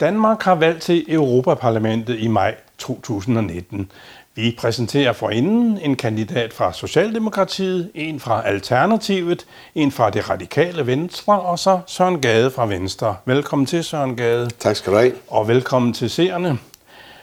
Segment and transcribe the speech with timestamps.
[0.00, 3.90] Danmark har valgt til Europaparlamentet i maj 2019.
[4.34, 10.86] Vi præsenterer for inden en kandidat fra Socialdemokratiet, en fra Alternativet, en fra det radikale
[10.86, 13.16] Venstre, og så Søren Gade fra Venstre.
[13.24, 14.50] Velkommen til, Søren Gade.
[14.58, 15.12] Tak skal du have.
[15.28, 16.58] Og velkommen til seerne.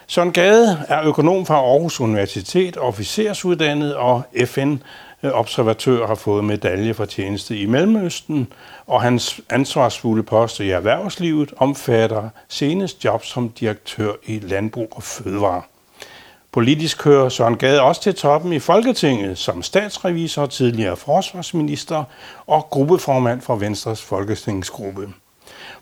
[0.07, 4.21] Søren Gade er økonom fra Aarhus Universitet, officersuddannet og
[5.25, 8.47] Øh, observatør har fået medalje for tjeneste i Mellemøsten,
[8.87, 15.61] og hans ansvarsfulde post i erhvervslivet omfatter senest job som direktør i Landbrug og Fødevare.
[16.51, 22.03] Politisk hører Søren Gade også til toppen i Folketinget som statsrevisor, tidligere forsvarsminister
[22.47, 25.07] og gruppeformand for Venstres folketingsgruppe.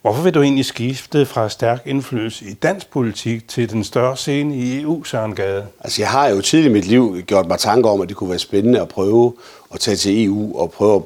[0.03, 4.55] Hvorfor vil du egentlig skifte fra stærk indflydelse i dansk politik til den større scene
[4.55, 5.65] i EU, Søren Gade?
[5.79, 8.29] Altså, jeg har jo tidligt i mit liv gjort mig tanker om, at det kunne
[8.29, 9.33] være spændende at prøve
[9.73, 11.03] at tage til EU og prøve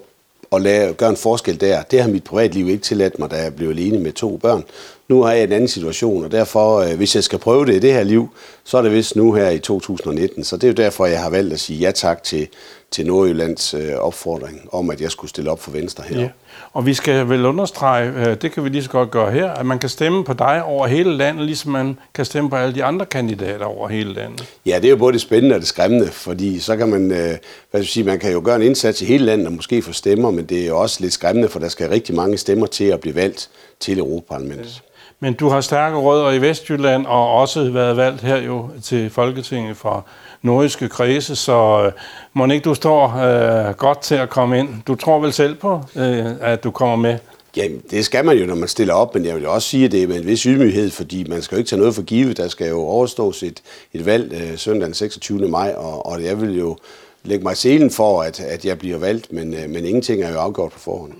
[0.52, 1.82] at lave, gøre en forskel der.
[1.82, 4.64] Det har mit privatliv ikke tilladt mig, da jeg blev alene med to børn.
[5.08, 7.80] Nu har jeg en anden situation, og derfor, øh, hvis jeg skal prøve det i
[7.80, 8.30] det her liv,
[8.64, 10.44] så er det vist nu her i 2019.
[10.44, 12.48] Så det er jo derfor, jeg har valgt at sige ja tak til,
[12.92, 16.20] til Nordjyllands øh, opfordring om, at jeg skulle stille op for Venstre her.
[16.22, 16.30] Ja.
[16.74, 19.66] Og vi skal vel understrege, øh, det kan vi lige så godt gøre her, at
[19.66, 22.84] man kan stemme på dig over hele landet, ligesom man kan stemme på alle de
[22.84, 24.46] andre kandidater over hele landet.
[24.66, 27.38] Ja, det er jo både det spændende og det skræmmende, fordi så kan man, øh,
[27.72, 29.94] hvad skal sige, man kan jo gøre en indsats i hele landet og måske få
[29.94, 32.86] stemmer, men det er jo også lidt skræmmende, for der skal rigtig mange stemmer til
[32.86, 34.66] at blive valgt til Europaparlamentet.
[34.76, 34.97] Ja.
[35.20, 39.78] Men du har stærke rødder i Vestjylland og også været valgt her jo til Folketinget
[39.78, 40.02] fra
[40.42, 41.92] nordiske kredse, så øh,
[42.34, 44.70] må ikke du står øh, godt til at komme ind.
[44.88, 47.18] Du tror vel selv på, øh, at du kommer med?
[47.58, 49.92] Jamen, det skal man jo, når man stiller op, men jeg vil også sige, at
[49.92, 52.38] det er med en vis ydmyghed, fordi man skal jo ikke tage noget for givet.
[52.38, 53.62] Der skal jo overstås et,
[53.94, 55.48] et valg øh, søndag den 26.
[55.48, 56.78] maj, og, og jeg vil jo
[57.24, 60.38] lægge mig selen for, at, at jeg bliver valgt, men, øh, men ingenting er jo
[60.38, 61.14] afgjort på forhånd.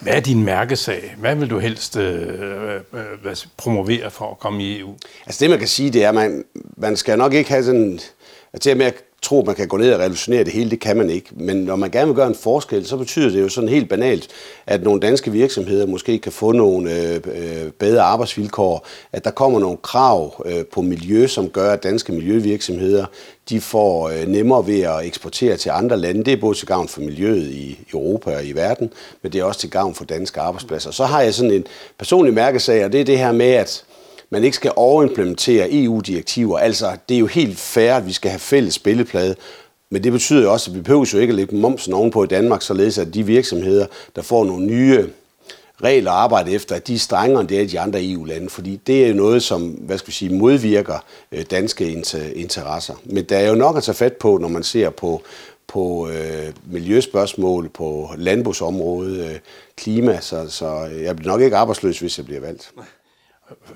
[0.00, 1.14] Hvad er din mærkesag?
[1.18, 4.94] Hvad vil du helst øh, øh, promovere for at komme i EU?
[5.26, 6.44] Altså det, man kan sige, det er, at man,
[6.76, 8.00] man skal nok ikke have sådan...
[8.52, 8.94] at med at
[9.30, 11.28] tro, at man kan gå ned og revolutionere det hele, det kan man ikke.
[11.32, 14.28] Men når man gerne vil gøre en forskel, så betyder det jo sådan helt banalt,
[14.66, 19.60] at nogle danske virksomheder måske kan få nogle øh, øh, bedre arbejdsvilkår, at der kommer
[19.60, 23.06] nogle krav øh, på miljø, som gør, at danske miljøvirksomheder
[23.48, 26.24] de får øh, nemmere ved at eksportere til andre lande.
[26.24, 28.92] Det er både til gavn for miljøet i Europa og i verden,
[29.22, 30.90] men det er også til gavn for danske arbejdspladser.
[30.90, 31.66] Så har jeg sådan en
[31.98, 33.84] personlig mærkesag, og det er det her med, at
[34.30, 36.58] man ikke skal overimplementere EU-direktiver.
[36.58, 39.36] Altså, det er jo helt fair, at vi skal have fælles spilleplade,
[39.90, 42.26] men det betyder jo også, at vi behøver jo ikke at lægge momsen ovenpå i
[42.26, 43.86] Danmark, således at de virksomheder,
[44.16, 45.06] der får nogle nye
[45.82, 48.50] regler at arbejde efter, at de er strengere end det er i de andre EU-lande,
[48.50, 51.92] fordi det er jo noget, som hvad skal vi sige, modvirker øh, danske
[52.34, 52.94] interesser.
[53.04, 55.22] Men der er jo nok at tage fat på, når man ser på,
[55.66, 59.38] på øh, miljøspørgsmål, på landbrugsområdet, øh,
[59.76, 62.72] klima, så, så jeg bliver nok ikke arbejdsløs, hvis jeg bliver valgt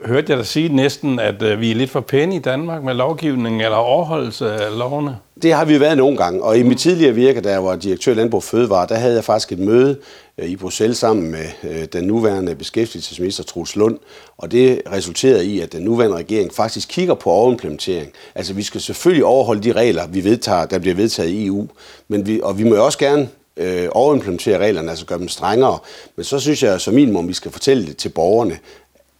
[0.05, 2.95] hørte jeg dig sige næsten, at øh, vi er lidt for pæne i Danmark med
[2.95, 5.17] lovgivningen eller overholdelse af lovene?
[5.43, 8.13] Det har vi været nogle gange, og i mit tidligere virke, da jeg var direktør
[8.13, 9.99] i Landbrug Fødevare, der havde jeg faktisk et møde
[10.39, 13.99] øh, i Bruxelles sammen med øh, den nuværende beskæftigelsesminister Truls Lund,
[14.39, 18.13] og det resulterede i, at den nuværende regering faktisk kigger på overimplementering.
[18.35, 21.69] Altså vi skal selvfølgelig overholde de regler, vi vedtager, der bliver vedtaget i EU,
[22.09, 25.79] men vi, og vi må også gerne øh, overimplementere reglerne, altså gøre dem strengere.
[26.17, 28.59] Men så synes jeg som minimum, vi skal fortælle det til borgerne,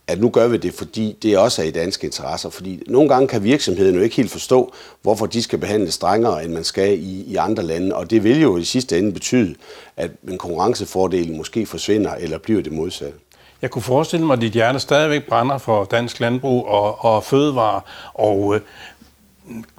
[0.07, 2.51] at nu gør vi det, fordi det også er i danske interesser.
[2.51, 4.73] Fordi nogle gange kan virksomheden jo ikke helt forstå,
[5.03, 7.97] hvorfor de skal behandle strengere, end man skal i, i andre lande.
[7.97, 9.55] Og det vil jo i sidste ende betyde,
[9.97, 13.19] at en konkurrencefordel måske forsvinder, eller bliver det modsatte.
[13.63, 17.81] Jeg kunne forestille mig, at dit hjerte stadigvæk brænder for dansk landbrug og, og fødevare.
[18.15, 18.61] Og øh,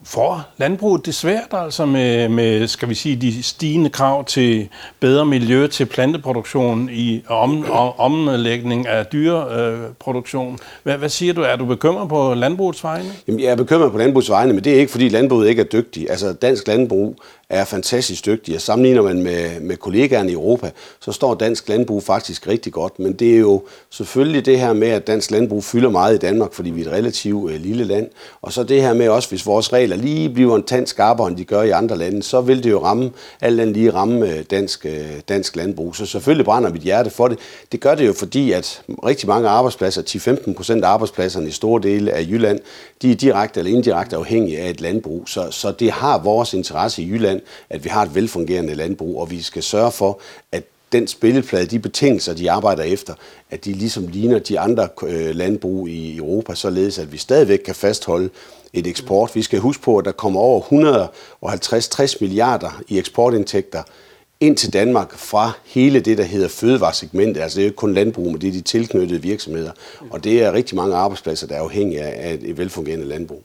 [0.04, 5.26] for landbruget det svært altså med, med, skal vi sige, de stigende krav til bedre
[5.26, 7.66] miljø, til planteproduktion i om,
[7.98, 10.60] omlægning af dyreproduktion.
[10.84, 11.42] Hvad, hvad siger du?
[11.42, 13.10] Er du bekymret på landbrugets vegne?
[13.28, 15.66] Jamen, jeg er bekymret på landbrugets vegne, men det er ikke, fordi landbruget ikke er
[15.66, 16.10] dygtig.
[16.10, 17.16] Altså, dansk landbrug
[17.50, 18.58] er fantastisk dygtige.
[18.58, 23.00] og sammenligner man med, med kollegaerne i Europa, så står dansk landbrug faktisk rigtig godt.
[23.00, 26.54] Men det er jo selvfølgelig det her med, at dansk landbrug fylder meget i Danmark,
[26.54, 28.10] fordi vi er et relativt øh, lille land.
[28.42, 31.38] Og så det her med også, hvis vores regler lige bliver en tand skarpere, end
[31.38, 33.12] de gør i andre lande, så vil det jo ramme,
[33.42, 35.96] alt andet lige ramme øh, dansk, øh, dansk landbrug.
[35.96, 37.40] Så selvfølgelig brænder mit hjerte for det.
[37.72, 41.82] Det gør det jo, fordi at rigtig mange arbejdspladser, 10-15 procent af arbejdspladserne i store
[41.82, 42.60] dele af Jylland,
[43.02, 45.24] de er direkte eller indirekte afhængige af et landbrug.
[45.28, 47.35] Så, så det har vores interesse i Jylland,
[47.70, 50.20] at vi har et velfungerende landbrug, og vi skal sørge for,
[50.52, 53.14] at den spilleplade, de betingelser, de arbejder efter,
[53.52, 57.76] at de ligesom ligner de andre øh, landbrug i Europa, således at vi stadigvæk kan
[57.76, 58.30] fastholde
[58.74, 59.32] et eksport.
[59.36, 60.62] Vi skal huske på, at der kommer over
[62.12, 63.84] 150-60 milliarder i eksportindtægter
[64.40, 67.42] ind til Danmark fra hele det, der hedder fødevaresegmentet.
[67.42, 69.72] Altså det er jo ikke kun landbrug, men det er de tilknyttede virksomheder.
[70.10, 73.44] Og det er rigtig mange arbejdspladser, der er afhængige af et velfungerende landbrug.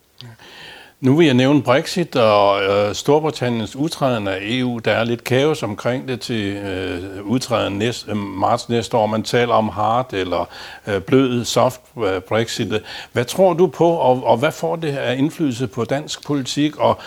[1.01, 4.79] Nu vil jeg nævne Brexit og øh, Storbritanniens udtræden af EU.
[4.79, 9.07] Der er lidt kaos omkring det til øh, udtræden næste, øh, marts næste år.
[9.07, 10.49] Man taler om hard eller
[10.87, 12.83] øh, blød, soft øh, Brexit.
[13.13, 16.99] Hvad tror du på, og, og hvad får det af indflydelse på dansk politik og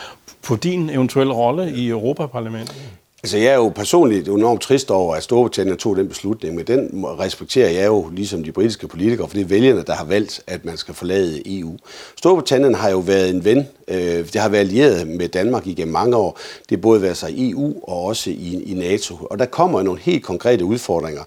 [0.44, 3.03] på din eventuelle rolle i Europaparlamentet?
[3.24, 7.06] Altså, jeg er jo personligt enormt trist over, at Storbritannien tog den beslutning, men den
[7.06, 10.66] respekterer jeg jo, ligesom de britiske politikere, for det er vælgerne, der har valgt, at
[10.66, 11.78] man skal forlade EU.
[12.18, 16.16] Storbritannien har jo været en ven, øh, det har været allieret med Danmark igennem mange
[16.16, 16.40] år.
[16.70, 19.18] Det har både været sig i EU og også i, i NATO.
[19.22, 21.24] Og der kommer nogle helt konkrete udfordringer.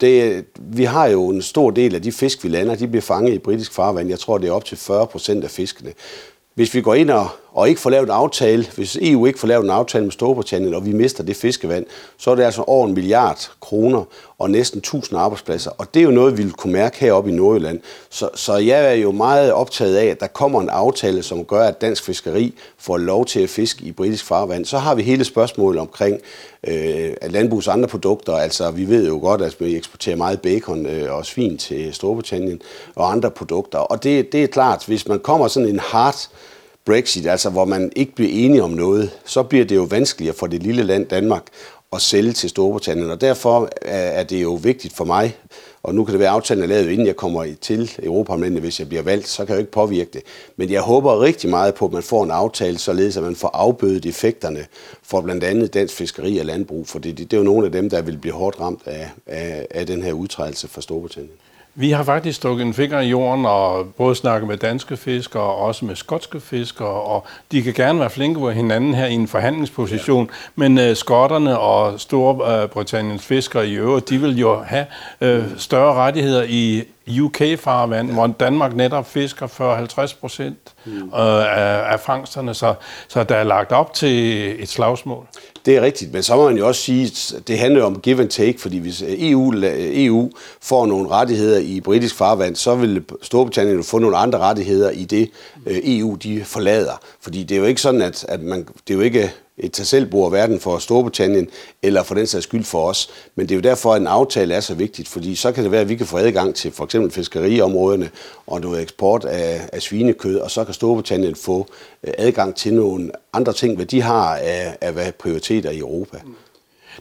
[0.00, 3.34] Det, vi har jo en stor del af de fisk, vi lander, de bliver fanget
[3.34, 4.08] i britisk farvand.
[4.08, 5.92] Jeg tror, det er op til 40 procent af fiskene.
[6.54, 9.48] Hvis vi går ind og, og ikke får lavet en aftale, hvis EU ikke får
[9.48, 11.86] lavet en aftale med Storbritannien, og vi mister det fiskevand,
[12.16, 14.04] så er det altså over en milliard kroner
[14.38, 15.70] og næsten 1000 arbejdspladser.
[15.70, 17.80] Og det er jo noget, vi vil kunne mærke heroppe i Nordjylland.
[18.10, 21.62] Så, så jeg er jo meget optaget af, at der kommer en aftale, som gør,
[21.62, 24.64] at dansk fiskeri får lov til at fiske i britisk farvand.
[24.64, 26.20] Så har vi hele spørgsmålet omkring
[26.66, 28.32] øh, landbrugs andre produkter.
[28.32, 32.62] Altså, vi ved jo godt, at vi eksporterer meget bacon øh, og svin til Storbritannien
[32.94, 33.78] og andre produkter.
[33.78, 36.28] Og det, det er klart, hvis man kommer sådan en hard
[36.86, 40.46] Brexit, altså hvor man ikke bliver enige om noget, så bliver det jo vanskeligere for
[40.46, 41.42] det lille land Danmark
[41.92, 43.10] at sælge til Storbritannien.
[43.10, 45.36] Og derfor er det jo vigtigt for mig,
[45.82, 48.80] og nu kan det være, at aftalen er lavet, inden jeg kommer til Europaparlamentet, hvis
[48.80, 50.22] jeg bliver valgt, så kan jeg jo ikke påvirke det.
[50.56, 53.50] Men jeg håber rigtig meget på, at man får en aftale, således at man får
[53.54, 54.66] afbødet effekterne
[55.02, 57.90] for blandt andet dansk fiskeri og landbrug, for det, det er jo nogle af dem,
[57.90, 61.32] der vil blive hårdt ramt af, af, af den her udtrædelse fra Storbritannien.
[61.78, 65.56] Vi har faktisk stukket en finger i jorden og både snakket med danske fiskere og
[65.56, 69.28] også med skotske fiskere, og de kan gerne være flinke på hinanden her i en
[69.28, 70.50] forhandlingsposition, ja.
[70.54, 74.86] men uh, skotterne og Storbritanniens fiskere i øvrigt, de vil jo have
[75.20, 78.14] uh, større rettigheder i UK-farvand, ja.
[78.14, 79.46] hvor Danmark netop fisker
[80.16, 81.10] 40-50 procent mm.
[81.14, 82.74] af, af fangsterne, så,
[83.08, 85.26] så der er lagt op til et slagsmål.
[85.66, 87.04] Det er rigtigt, men så må man jo også sige,
[87.36, 90.30] at det handler om give and take, fordi hvis EU, EU
[90.60, 95.30] får nogle rettigheder i britisk farvand, så vil Storbritannien få nogle andre rettigheder i det
[95.66, 97.00] øh, EU, de forlader.
[97.20, 99.86] Fordi det er jo ikke sådan, at, at man, det er jo ikke et tag
[99.86, 101.48] selv verden for Storbritannien,
[101.82, 103.10] eller for den sags skyld for os.
[103.34, 105.72] Men det er jo derfor, at en aftale er så vigtigt, fordi så kan det
[105.72, 108.10] være, at vi kan få adgang til for eksempel fiskeriområderne
[108.46, 111.66] og noget eksport af, af svinekød, og så kan Storbritannien få
[112.04, 116.18] øh, adgang til nogle andre ting, hvad de har af, af prioriteter i Europa.
[116.24, 116.34] Mm.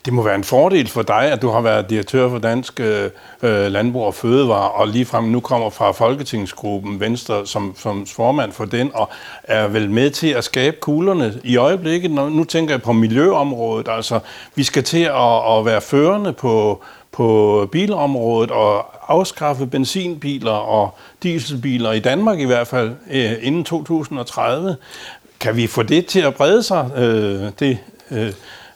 [0.06, 3.10] Det må være en fordel for dig, at du har været direktør for Dansk øh,
[3.44, 8.66] øh Landbrug og Fødevare, og ligefrem nu kommer fra Folketingsgruppen Venstre som, som formand for
[8.66, 9.10] den, og
[9.44, 12.12] er vel med til at skabe kuglerne i øjeblikket.
[12.12, 13.88] Når, nu tænker jeg på miljøområdet.
[13.92, 14.20] Altså,
[14.56, 21.92] vi skal til at, at være førende på, på bilområdet og afskaffe benzinbiler og dieselbiler
[21.92, 24.76] i Danmark i hvert fald øh, inden 2030.
[25.40, 27.78] Kan vi få det til at brede sig, øh, det,
[28.12, 28.34] øh,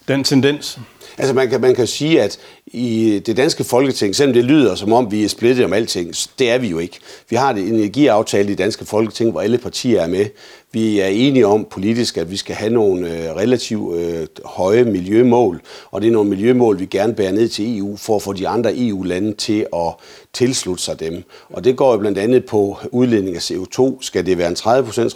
[0.08, 0.80] den tendens?
[1.20, 4.94] Altså man kan, man kan sige, at i det danske folketing, selvom det lyder som
[4.94, 7.00] om vi er splittet om alting, det er vi jo ikke.
[7.30, 10.26] Vi har en energiaftale i det danske folketing, hvor alle partier er med.
[10.72, 15.62] Vi er enige om politisk, at vi skal have nogle øh, relativt øh, høje miljømål,
[15.92, 18.48] og det er nogle miljømål, vi gerne bærer ned til EU, for at få de
[18.48, 19.94] andre EU-lande til at
[20.34, 21.24] tilslutte sig dem.
[21.50, 23.98] Og det går jo blandt andet på udledning af CO2.
[24.02, 24.66] Skal det være en 30%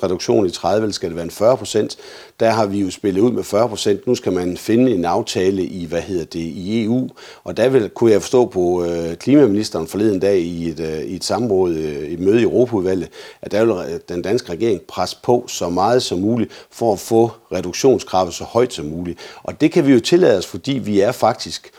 [0.04, 1.98] reduktion i 30, eller skal det være en 40%?
[2.40, 4.04] Der har vi jo spillet ud med 40%.
[4.08, 7.10] Nu skal man finde en aftale i, hvad hedder det, i EU,
[7.44, 11.16] og der vil, kunne jeg forstå på øh, klimaministeren forleden dag i et, øh, i
[11.16, 13.10] et samråd, øh, et møde i Europaudvalget,
[13.42, 17.32] at der vil den danske regering presse på så meget som muligt for at få
[17.52, 19.20] reduktionskravet så højt som muligt.
[19.44, 21.72] Og det kan vi jo tillade os, fordi vi er faktisk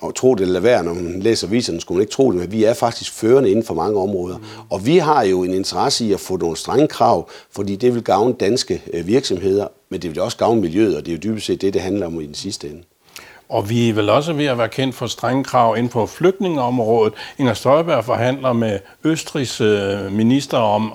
[0.00, 2.52] og tro det eller være, når man læser viserne, skulle man ikke tro det, men
[2.52, 4.38] vi er faktisk førende inden for mange områder.
[4.38, 4.44] Mm.
[4.70, 8.04] Og vi har jo en interesse i at få nogle strenge krav, fordi det vil
[8.04, 11.46] gavne danske øh, virksomheder, men det vil også gavne miljøet, og det er jo dybest
[11.46, 12.82] set det, det handler om i den sidste ende.
[13.50, 17.14] Og vi er vel også ved at være kendt for strenge krav ind på flygtningeområdet.
[17.38, 20.92] Inger Støjberg forhandler med Østrigs øh, minister om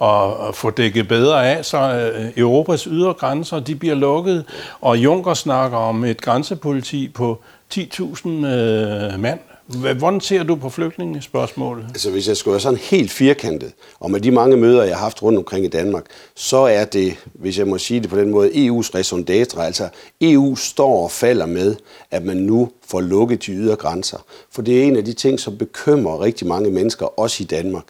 [0.00, 4.44] at, at få dækket bedre af, så øh, Europas ydre grænser de bliver lukket.
[4.80, 7.40] Og Juncker snakker om et grænsepoliti på
[7.74, 11.84] 10.000 øh, mand Hvordan ser du på flygtningespørgsmålet?
[11.88, 15.02] Altså hvis jeg skulle være sådan helt firkantet, og med de mange møder, jeg har
[15.02, 18.30] haft rundt omkring i Danmark, så er det, hvis jeg må sige det på den
[18.30, 19.60] måde, EU's raison d'etre.
[19.60, 19.88] Altså
[20.20, 21.76] EU står og falder med,
[22.10, 24.18] at man nu får lukket de ydre grænser.
[24.50, 27.84] For det er en af de ting, som bekymrer rigtig mange mennesker, også i Danmark.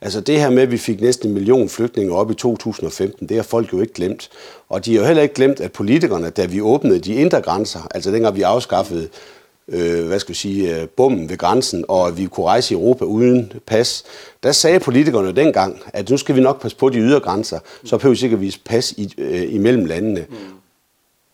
[0.00, 3.36] Altså det her med, at vi fik næsten en million flygtninge op i 2015, det
[3.36, 4.30] har folk jo ikke glemt.
[4.68, 7.88] Og de har jo heller ikke glemt, at politikerne, da vi åbnede de indre grænser,
[7.94, 9.08] altså dengang vi afskaffede
[9.68, 12.76] øh, hvad skal vi sige, øh, bommen ved grænsen, og at vi kunne rejse i
[12.76, 14.04] Europa uden pas,
[14.42, 17.96] der sagde politikerne dengang, at nu skal vi nok passe på de ydre grænser, så
[17.96, 20.26] behøver vi sikkert vise pas i, øh, imellem landene.
[20.30, 20.36] Mm.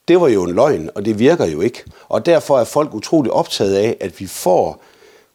[0.08, 1.84] Det var jo en løgn, og det virker jo ikke.
[2.08, 4.82] Og derfor er folk utrolig optaget af, at vi får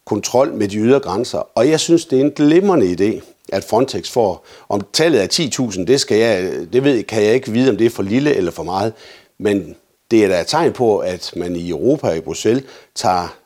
[0.05, 1.49] kontrol med de ydre grænser.
[1.55, 3.21] Og jeg synes, det er en glimrende idé,
[3.53, 4.45] at Frontex får.
[4.69, 5.27] Om tallet er
[5.71, 8.35] 10.000, det, skal jeg, det ved, kan jeg ikke vide, om det er for lille
[8.35, 8.93] eller for meget.
[9.37, 9.75] Men
[10.15, 12.63] det er da et tegn på, at man i Europa og i Bruxelles
[12.95, 13.37] tager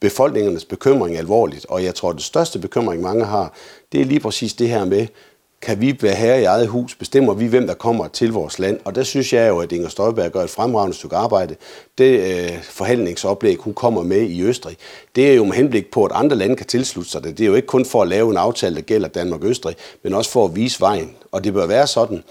[0.00, 1.66] befolkningernes bekymring alvorligt.
[1.68, 3.52] Og jeg tror, at det største bekymring, mange har,
[3.92, 5.06] det er lige præcis det her med,
[5.62, 6.94] kan vi være her i eget hus?
[6.94, 8.80] Bestemmer vi, hvem der kommer til vores land?
[8.84, 11.56] Og der synes jeg jo, at Inger Støjberg gør et fremragende stykke arbejde.
[11.98, 14.76] Det øh, forhandlingsoplæg, hun kommer med i Østrig,
[15.16, 17.38] det er jo med henblik på, at andre lande kan tilslutte sig det.
[17.38, 19.76] Det er jo ikke kun for at lave en aftale, der gælder Danmark og Østrig,
[20.02, 21.16] men også for at vise vejen.
[21.32, 22.22] Og det bør være sådan,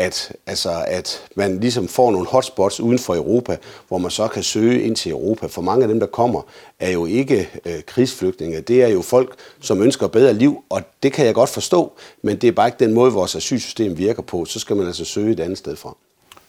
[0.00, 3.56] at, altså, at man ligesom får nogle hotspots uden for Europa,
[3.88, 5.46] hvor man så kan søge ind til Europa.
[5.46, 6.42] For mange af dem, der kommer,
[6.80, 8.60] er jo ikke øh, krigsflygtninge.
[8.60, 11.92] Det er jo folk, som ønsker bedre liv, og det kan jeg godt forstå,
[12.22, 14.44] men det er bare ikke den måde, vores asylsystem virker på.
[14.44, 15.96] Så skal man altså søge et andet sted fra.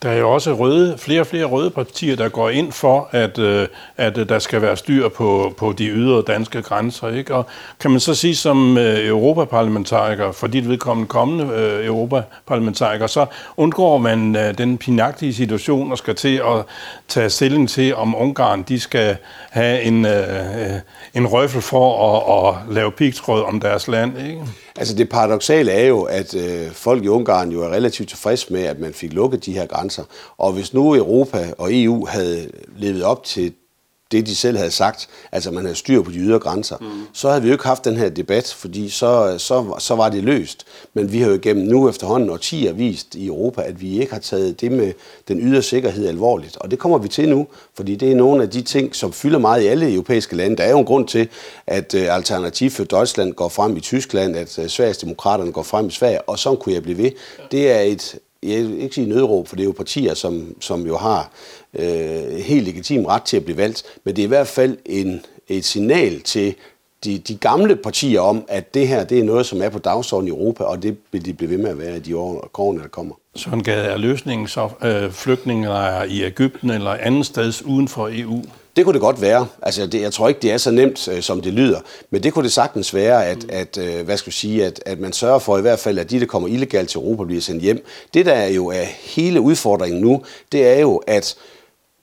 [0.03, 3.39] Der er jo også røde, flere og flere røde partier, der går ind for, at,
[3.39, 3.67] øh,
[3.97, 7.07] at øh, der skal være styr på, på de ydre danske grænser.
[7.07, 7.35] Ikke?
[7.35, 7.45] Og
[7.79, 11.45] kan man så sige som øh, europaparlamentariker, for dit vedkommende kommende
[11.85, 13.25] europaparlamentariker, så
[13.57, 16.65] undgår man den pinagtige situation og skal til at
[17.07, 19.17] tage stilling til, om Ungarn de skal
[19.49, 20.05] have en,
[21.13, 24.17] en røffel for at, at lave pigtråd om deres land.
[24.27, 24.41] Ikke?
[24.75, 26.35] Altså det paradoxale er jo, at
[26.73, 29.90] folk i Ungarn jo er relativt tilfredse med, at man fik lukket de her grænser.
[30.37, 33.53] Og hvis nu Europa og EU havde levet op til
[34.11, 36.87] det, de selv havde sagt, altså man havde styr på de ydre grænser, mm.
[37.13, 40.23] så havde vi jo ikke haft den her debat, fordi så, så, så var det
[40.23, 40.65] løst.
[40.93, 44.19] Men vi har jo gennem nu efterhånden årtier vist i Europa, at vi ikke har
[44.19, 44.93] taget det med
[45.27, 46.57] den ydre sikkerhed alvorligt.
[46.57, 49.39] Og det kommer vi til nu, fordi det er nogle af de ting, som fylder
[49.39, 50.57] meget i alle europæiske lande.
[50.57, 51.29] Der er jo en grund til,
[51.67, 55.87] at uh, Alternativ for Deutschland går frem i Tyskland, at uh, Sveriges Demokraterne går frem
[55.87, 57.11] i Sverige, og sådan kunne jeg blive ved.
[57.51, 60.85] Det er et, jeg vil ikke sige nødråb, for det er jo partier, som, som
[60.85, 61.31] jo har
[61.73, 65.25] øh, helt legitim ret til at blive valgt, men det er i hvert fald en,
[65.47, 66.55] et signal til
[67.03, 70.27] de, de gamle partier om, at det her det er noget, som er på dagsordenen
[70.27, 72.81] i Europa, og det vil de blive ved med at være i de år, årene,
[72.81, 73.15] der kommer.
[73.35, 75.67] Sådan Gade, er løsningen så øh, flygtninge
[76.09, 78.43] i Ægypten eller andet sted uden for EU?
[78.75, 79.47] Det kunne det godt være.
[79.61, 81.79] Altså, det, jeg tror ikke, det er så nemt, øh, som det lyder.
[82.09, 83.49] Men det kunne det sagtens være, at, mm.
[83.51, 86.11] at, øh, hvad skal jeg sige, at, at man sørger for i hvert fald, at
[86.11, 87.85] de, der kommer illegalt til Europa, bliver sendt hjem.
[88.13, 91.35] Det, der er jo er hele udfordringen nu, det er jo, at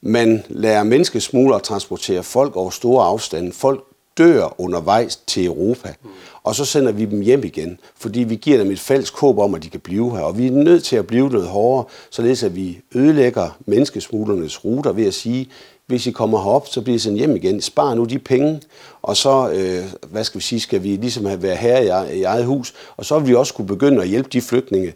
[0.02, 3.52] man lærer menneskesmuglere transportere folk over store afstande.
[3.52, 3.84] Folk
[4.18, 5.94] dør undervejs til Europa.
[6.02, 6.08] Mm.
[6.42, 9.54] Og så sender vi dem hjem igen, fordi vi giver dem et falsk håb om,
[9.54, 10.22] at de kan blive her.
[10.22, 14.92] Og vi er nødt til at blive noget hårdere, således at vi ødelægger menneskesmuglernes ruter
[14.92, 15.48] ved at sige,
[15.88, 17.60] hvis I kommer herop, så bliver I sendt hjem igen.
[17.60, 18.60] Spar nu de penge,
[19.02, 22.22] og så, øh, hvad skal vi sige, skal vi ligesom have været her i, i
[22.22, 24.94] eget hus, og så vil vi også kunne begynde at hjælpe de flygtninge,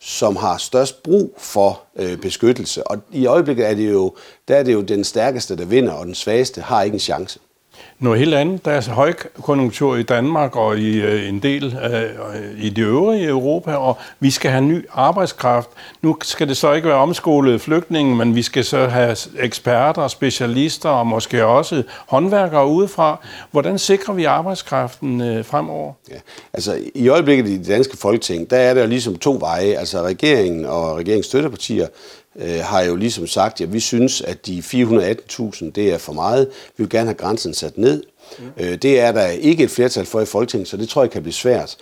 [0.00, 2.86] som har størst brug for øh, beskyttelse.
[2.86, 4.14] Og i øjeblikket er det jo,
[4.48, 7.38] der er det jo den stærkeste, der vinder, og den svageste har ikke en chance
[8.00, 8.64] noget helt andet.
[8.64, 13.74] Der er højkonjunktur i Danmark og i øh, en del øh, i det øvrige Europa,
[13.74, 15.68] og vi skal have ny arbejdskraft.
[16.02, 20.88] Nu skal det så ikke være omskolede flygtninge, men vi skal så have eksperter, specialister
[20.88, 23.26] og måske også håndværkere udefra.
[23.50, 25.92] Hvordan sikrer vi arbejdskraften øh, fremover?
[26.10, 26.16] Ja,
[26.52, 29.74] altså i øjeblikket i det danske folketing, der er der ligesom to veje.
[29.78, 31.86] Altså regeringen og regeringens støttepartier
[32.36, 36.48] øh, har jo ligesom sagt, at vi synes, at de 418.000, det er for meget.
[36.76, 38.02] Vi vil gerne have grænsen sat ned.
[38.38, 38.44] Mm.
[38.56, 41.22] Øh, det er der ikke et flertal for i Folketinget, så det tror jeg kan
[41.22, 41.76] blive svært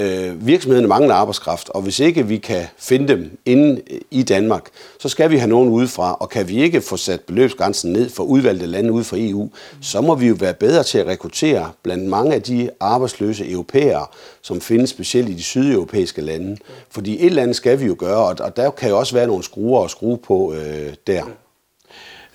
[0.00, 4.68] øh, virksomhederne mangler arbejdskraft, og hvis ikke vi kan finde dem inde i Danmark,
[5.00, 8.22] så skal vi have nogen udefra, og kan vi ikke få sat beløbsgrænsen ned for
[8.22, 9.50] udvalgte lande ude for EU,
[9.82, 14.06] så må vi jo være bedre til at rekruttere blandt mange af de arbejdsløse europæere,
[14.42, 16.56] som findes specielt i de sydeuropæiske lande.
[16.90, 19.44] Fordi et eller andet skal vi jo gøre, og der kan jo også være nogle
[19.44, 21.22] skruer at skrue på øh, der.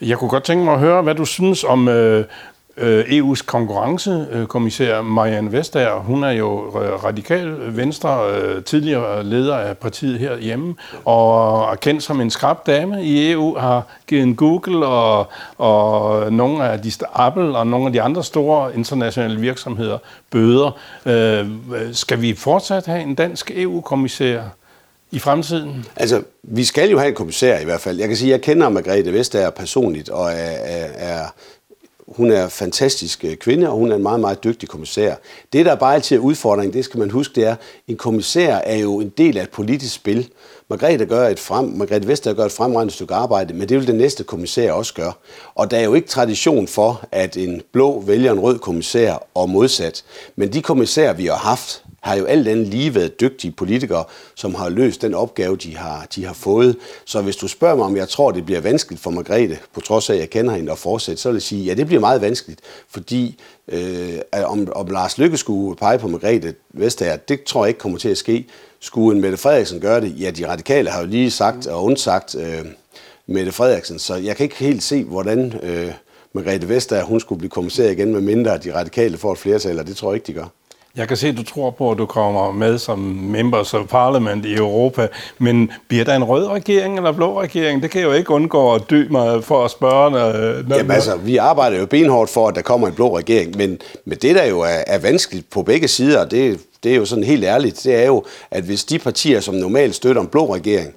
[0.01, 2.25] Jeg kunne godt tænke mig at høre, hvad du synes om øh, øh,
[2.77, 9.77] Øh, EU's konkurrencekommissær øh, Marianne Vestager, hun er jo øh, radikal venstre, tidligere leder af
[9.77, 10.75] partiet herhjemme,
[11.05, 15.27] og er kendt som en skrab dame i EU, har givet Google og,
[15.57, 19.97] og nogle af de Apple og nogle af de andre store internationale virksomheder
[20.31, 20.71] bøder.
[21.91, 24.41] Skal vi fortsat have en dansk EU-kommissær?
[25.13, 25.85] i fremtiden?
[25.95, 27.99] Altså, vi skal jo have en kommissær i hvert fald.
[27.99, 31.25] Jeg kan sige, at jeg kender Margrethe Vestager personligt, og er, er, er
[32.07, 35.15] hun er en fantastisk øh, kvinde, og hun er en meget, meget dygtig kommissær.
[35.53, 37.55] Det, der bare altid er udfordring, det skal man huske, det er,
[37.87, 40.29] en kommissær er jo en del af et politisk spil.
[40.69, 43.95] Margrethe, gør et frem, Margrethe Vestager gør et fremragende stykke arbejde, men det vil den
[43.95, 45.13] næste kommissær også gøre.
[45.55, 49.49] Og der er jo ikke tradition for, at en blå vælger en rød kommissær og
[49.49, 50.03] modsat.
[50.35, 54.03] Men de kommissærer, vi har haft, har jo alt andet lige været dygtige politikere,
[54.35, 56.75] som har løst den opgave, de har, de har fået.
[57.05, 60.09] Så hvis du spørger mig, om jeg tror, det bliver vanskeligt for Margrethe, på trods
[60.09, 62.21] af, at jeg kender hende og fortsætte, så vil jeg sige, ja, det bliver meget
[62.21, 67.67] vanskeligt, fordi øh, om, om Lars Lykke skulle pege på Margrethe Vestager, det tror jeg
[67.67, 68.47] ikke kommer til at ske.
[68.79, 70.15] Skulle en Mette Frederiksen gøre det?
[70.19, 72.65] Ja, de radikale har jo lige sagt og undsagt øh,
[73.27, 75.91] Mette Frederiksen, så jeg kan ikke helt se, hvordan øh,
[76.33, 79.87] Margrethe Vestager hun skulle blive kommissær igen, med mindre de radikale får et flertal, og
[79.87, 80.47] det tror jeg ikke, de gør.
[80.97, 84.45] Jeg kan se, at du tror på, at du kommer med som members of parliament
[84.45, 85.07] i Europa,
[85.37, 87.83] men bliver der en rød regering eller blå regering?
[87.83, 90.11] Det kan jeg jo ikke undgå at dø mig for at spørge.
[90.11, 93.79] Når Jamen altså, vi arbejder jo benhårdt for, at der kommer en blå regering, men,
[94.05, 97.23] men det, der jo er, er vanskeligt på begge sider, det, det er jo sådan
[97.23, 100.93] helt ærligt, det er jo, at hvis de partier, som normalt støtter en blå regering,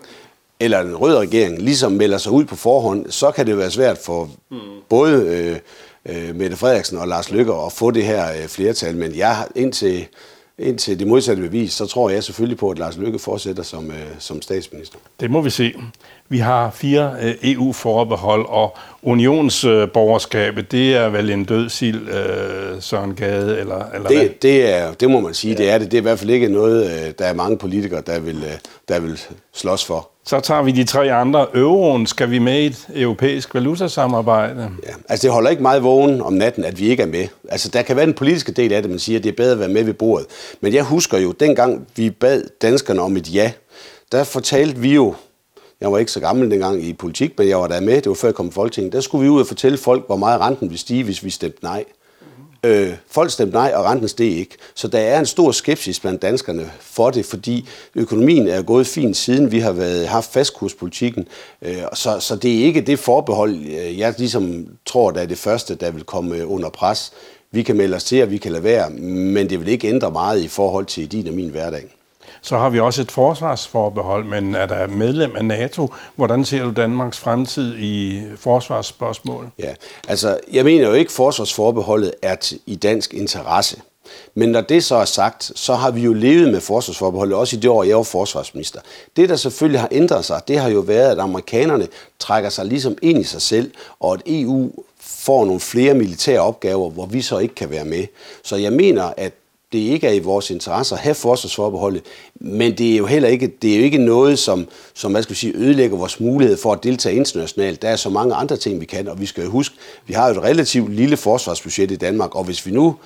[0.60, 3.98] eller en rød regering, ligesom melder sig ud på forhånd, så kan det være svært
[3.98, 4.58] for mm.
[4.88, 5.56] både øh,
[6.08, 8.96] øh, Mette Frederiksen og Lars Lykke at få det her øh, flertal.
[8.96, 10.06] Men jeg indtil,
[10.58, 13.96] indtil det modsatte bevis, så tror jeg selvfølgelig på, at Lars Lykke fortsætter som, øh,
[14.18, 14.98] som statsminister.
[15.20, 15.74] Det må vi se.
[16.28, 23.14] Vi har fire øh, EU-forbehold, og unionsborgerskabet, det er vel en død sild, øh, Søren
[23.14, 24.28] Gade, eller, eller det, hvad?
[24.42, 25.62] Det, er, det må man sige, ja.
[25.62, 25.90] det er det.
[25.90, 28.58] Det er i hvert fald ikke noget, øh, der er mange politikere, der vil, øh,
[28.88, 29.20] der vil
[29.54, 30.10] slås for.
[30.28, 31.46] Så tager vi de tre andre.
[31.54, 34.70] Euroen, skal vi med i et europæisk valutasamarbejde?
[34.86, 37.28] Ja, altså det holder ikke meget vågen om natten, at vi ikke er med.
[37.48, 39.52] Altså der kan være en politiske del af det, man siger, at det er bedre
[39.52, 40.26] at være med ved bordet.
[40.60, 43.52] Men jeg husker jo, dengang vi bad danskerne om et ja,
[44.12, 45.14] der fortalte vi jo,
[45.80, 48.14] jeg var ikke så gammel dengang i politik, men jeg var der med, det var
[48.14, 50.68] før jeg kom i Folketinget, der skulle vi ud og fortælle folk, hvor meget renten
[50.68, 51.84] ville stige, hvis vi stemte nej.
[52.66, 54.56] Øh, folk stemte nej, og renten steg ikke.
[54.74, 59.16] Så der er en stor skepsis blandt danskerne for det, fordi økonomien er gået fint
[59.16, 61.28] siden vi har været, haft fastkurspolitikken.
[61.62, 65.38] Øh, så, så det er ikke det forbehold, øh, jeg ligesom tror, der er det
[65.38, 67.12] første, der vil komme øh, under pres.
[67.50, 70.10] Vi kan melde os til, og vi kan lade være, men det vil ikke ændre
[70.10, 71.95] meget i forhold til din og min hverdag.
[72.46, 75.92] Så har vi også et forsvarsforbehold, men er der medlem af NATO?
[76.16, 79.50] Hvordan ser du Danmarks fremtid i forsvarsspørgsmål?
[79.58, 79.74] Ja,
[80.08, 83.80] altså jeg mener jo ikke, at forsvarsforbeholdet er i dansk interesse.
[84.34, 87.60] Men når det så er sagt, så har vi jo levet med forsvarsforbeholdet, også i
[87.60, 88.80] det år, jeg var forsvarsminister.
[89.16, 92.96] Det, der selvfølgelig har ændret sig, det har jo været, at amerikanerne trækker sig ligesom
[93.02, 97.38] ind i sig selv, og at EU får nogle flere militære opgaver, hvor vi så
[97.38, 98.06] ikke kan være med.
[98.42, 99.32] Så jeg mener, at
[99.76, 102.02] det ikke er i vores interesse at have forsvarsforbeholdet,
[102.34, 105.30] men det er jo heller ikke, det er jo ikke noget, som, som hvad skal
[105.30, 107.82] vi sige, ødelægger vores mulighed for at deltage internationalt.
[107.82, 110.28] Der er så mange andre ting, vi kan, og vi skal jo huske, vi har
[110.28, 112.96] jo et relativt lille forsvarsbudget i Danmark, og hvis vi nu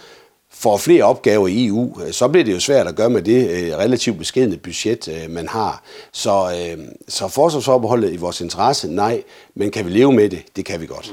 [0.52, 3.50] får flere opgaver i EU, øh, så bliver det jo svært at gøre med det
[3.50, 5.82] øh, relativt beskedende budget, øh, man har.
[6.12, 6.50] Så,
[7.08, 9.22] så forsvarsforbeholdet i vores interesse, nej,
[9.54, 10.42] men kan vi leve med det?
[10.56, 11.12] Det kan vi godt.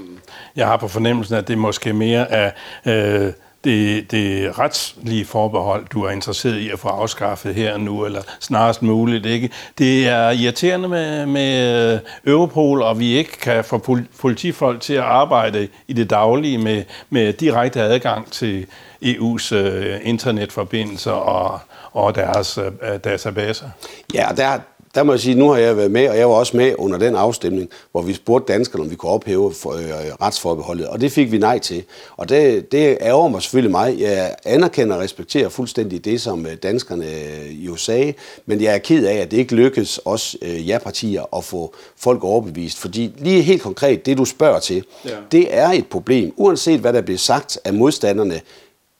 [0.55, 2.51] Jeg har på fornemmelsen, at det måske mere er...
[2.85, 3.33] Øh
[3.67, 8.81] det, det retslige forbehold, du er interesseret i at få afskaffet her nu, eller snarest
[8.81, 9.25] muligt.
[9.25, 9.49] Ikke?
[9.77, 15.03] Det er irriterende med, med øh, Europol, og vi ikke kan få politifolk til at
[15.03, 18.65] arbejde i det daglige med, med direkte adgang til
[19.05, 21.59] EU's øh, internetforbindelser og,
[21.91, 23.69] og deres øh, databaser.
[24.13, 24.59] Ja, der,
[24.97, 26.97] der må jeg sige, nu har jeg været med, og jeg var også med under
[26.97, 29.89] den afstemning, hvor vi spurgte danskerne, om vi kunne ophæve for, øh,
[30.21, 31.83] retsforbeholdet, og det fik vi nej til.
[32.17, 33.99] Og det, det ærger mig selvfølgelig mig.
[33.99, 38.13] Jeg anerkender og respekterer fuldstændig det, som øh, danskerne øh, jo sagde,
[38.45, 42.23] men jeg er ked af, at det ikke lykkedes os øh, ja-partier at få folk
[42.23, 42.79] overbevist.
[42.79, 45.09] Fordi lige helt konkret, det du spørger til, ja.
[45.31, 46.33] det er et problem.
[46.35, 48.41] Uanset hvad der bliver sagt af modstanderne,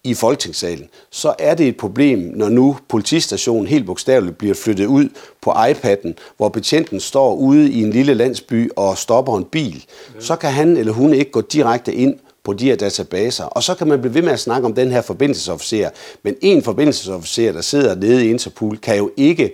[0.09, 5.09] i Folketingssalen, så er det et problem, når nu politistationen helt bogstaveligt bliver flyttet ud
[5.41, 9.85] på iPad'en, hvor betjenten står ude i en lille landsby og stopper en bil.
[10.19, 13.43] Så kan han eller hun ikke gå direkte ind på de her databaser.
[13.43, 15.89] Og så kan man blive ved med at snakke om den her forbindelsesofficer.
[16.23, 19.53] Men en forbindelsesofficer, der sidder nede i Interpol, kan jo ikke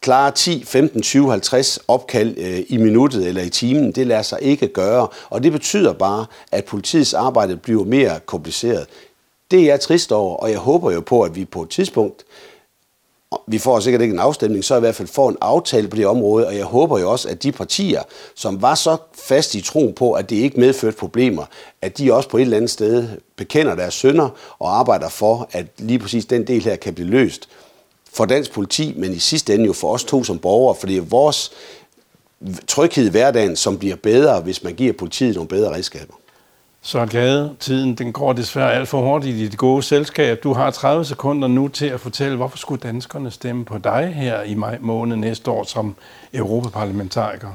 [0.00, 3.92] klare 10, 15, 20, 50 opkald øh, i minuttet eller i timen.
[3.92, 8.86] Det lader sig ikke gøre, og det betyder bare, at politiets arbejde bliver mere kompliceret.
[9.50, 12.24] Det er jeg trist over, og jeg håber jo på, at vi på et tidspunkt
[13.46, 16.06] vi får sikkert ikke en afstemning, så i hvert fald får en aftale på det
[16.06, 18.02] område, og jeg håber jo også, at de partier,
[18.34, 21.44] som var så fast i troen på, at det ikke medførte problemer,
[21.82, 25.66] at de også på et eller andet sted bekender deres sønder og arbejder for, at
[25.78, 27.48] lige præcis den del her kan blive løst
[28.12, 30.96] for dansk politi, men i sidste ende jo for os to som borgere, for det
[30.96, 31.52] er vores
[32.66, 36.14] tryghed i hverdagen, som bliver bedre, hvis man giver politiet nogle bedre redskaber.
[36.88, 40.42] Så Gade, tiden den går desværre alt for hurtigt i dit gode selskab.
[40.42, 44.42] Du har 30 sekunder nu til at fortælle, hvorfor skulle danskerne stemme på dig her
[44.42, 45.94] i maj måned næste år som
[46.34, 47.48] europaparlamentariker?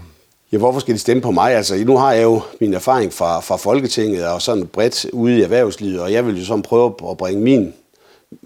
[0.51, 1.55] Ja, hvorfor skal de stemme på mig?
[1.55, 5.41] Altså, nu har jeg jo min erfaring fra, fra Folketinget og sådan bredt ude i
[5.41, 7.73] erhvervslivet, og jeg vil jo sådan prøve at bringe min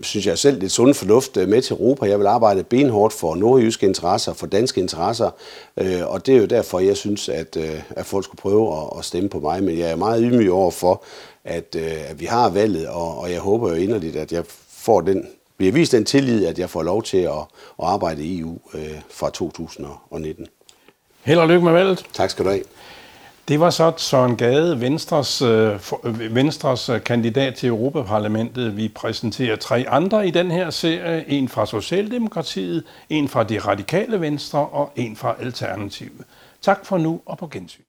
[0.02, 2.06] synes jeg selv, lidt sund fornuft øh, med til Europa.
[2.06, 5.30] Jeg vil arbejde benhårdt for nordjyske interesser, for danske interesser,
[5.78, 9.00] øh, og det er jo derfor, jeg synes, at, øh, at folk skulle prøve at,
[9.00, 9.64] at stemme på mig.
[9.64, 11.04] Men jeg er meget ydmyg over for,
[11.44, 15.28] at, at vi har valget, og, og jeg håber jo inderligt, at jeg får den,
[15.58, 17.32] bliver vist den tillid, at jeg får lov til at,
[17.80, 18.58] at arbejde i EU
[19.10, 20.48] fra 2019.
[21.24, 22.06] Held og lykke med valget.
[22.14, 22.64] Tak skal du have.
[23.48, 28.78] Det var så Søren Gade, Venstres, øh, øh Venstres øh, kandidat til Europaparlamentet.
[28.78, 31.30] Vi præsenterer tre andre i den her serie.
[31.30, 36.26] En fra Socialdemokratiet, en fra de radikale venstre og en fra Alternativet.
[36.62, 37.84] Tak for nu og på gensyn.